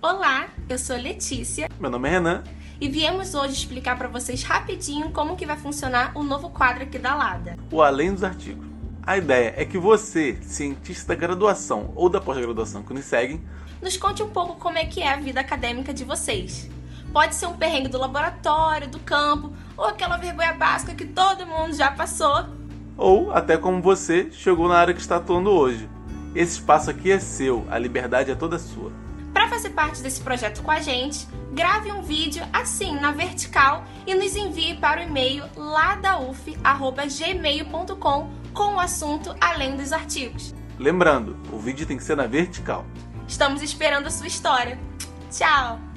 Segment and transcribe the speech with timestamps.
[0.00, 1.68] Olá, eu sou Letícia.
[1.80, 2.44] Meu nome é Renan.
[2.80, 7.00] E viemos hoje explicar para vocês rapidinho como que vai funcionar o novo quadro aqui
[7.00, 7.56] da Lada.
[7.72, 8.64] O Além dos Artigos.
[9.02, 13.42] A ideia é que você, cientista da graduação ou da pós-graduação que nos seguem,
[13.82, 16.70] nos conte um pouco como é que é a vida acadêmica de vocês.
[17.12, 21.74] Pode ser um perrengue do laboratório, do campo, ou aquela vergonha básica que todo mundo
[21.74, 22.46] já passou.
[22.96, 25.90] Ou até como você chegou na área que está atuando hoje.
[26.36, 28.92] Esse espaço aqui é seu, a liberdade é toda sua.
[29.48, 34.14] Para fazer parte desse projeto com a gente, grave um vídeo assim na vertical e
[34.14, 40.54] nos envie para o e-mail ladauf@gmail.com com o assunto além dos artigos.
[40.78, 42.84] Lembrando, o vídeo tem que ser na vertical.
[43.26, 44.78] Estamos esperando a sua história.
[45.30, 45.87] Tchau!